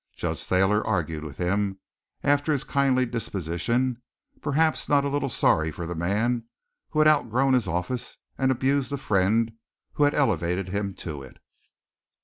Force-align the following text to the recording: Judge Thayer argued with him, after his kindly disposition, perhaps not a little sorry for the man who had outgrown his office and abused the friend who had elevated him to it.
Judge 0.15 0.43
Thayer 0.43 0.83
argued 0.83 1.23
with 1.23 1.37
him, 1.37 1.77
after 2.23 2.51
his 2.51 2.63
kindly 2.63 3.05
disposition, 3.05 4.01
perhaps 4.41 4.89
not 4.89 5.05
a 5.05 5.09
little 5.09 5.29
sorry 5.29 5.71
for 5.71 5.85
the 5.85 5.93
man 5.93 6.45
who 6.89 6.97
had 6.97 7.07
outgrown 7.07 7.53
his 7.53 7.67
office 7.67 8.17
and 8.35 8.51
abused 8.51 8.89
the 8.89 8.97
friend 8.97 9.51
who 9.93 10.03
had 10.05 10.15
elevated 10.15 10.69
him 10.69 10.95
to 10.95 11.21
it. 11.21 11.37